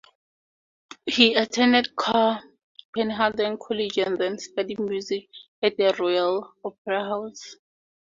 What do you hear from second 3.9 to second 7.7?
and then studied music at the Royal Opera House.